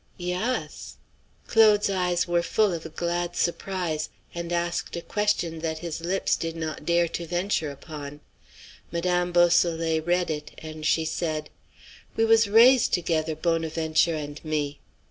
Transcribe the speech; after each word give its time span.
"Yass." 0.17 0.95
Claude's 1.45 1.87
eyes 1.87 2.27
were 2.27 2.41
full 2.41 2.73
of 2.73 2.87
a 2.87 2.89
glad 2.89 3.35
surprise, 3.35 4.09
and 4.33 4.51
asked 4.51 4.95
a 4.95 5.01
question 5.03 5.59
that 5.59 5.77
his 5.77 6.01
lips 6.01 6.35
did 6.35 6.55
not 6.55 6.87
dare 6.87 7.07
to 7.07 7.27
venture 7.27 7.69
upon. 7.69 8.19
Madame 8.91 9.31
Beausoleil 9.31 10.01
read 10.01 10.31
it, 10.31 10.53
and 10.57 10.87
she 10.87 11.05
said: 11.05 11.51
"We 12.15 12.25
was 12.25 12.49
raise' 12.49 12.87
together, 12.87 13.35
Bonaventure 13.35 14.15
and 14.15 14.43
me." 14.43 14.79